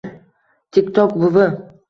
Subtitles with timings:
[0.71, 1.47] Tik tok buvi